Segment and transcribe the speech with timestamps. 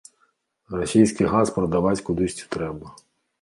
[0.79, 2.97] Расійскі газ прадаваць кудысьці трэба.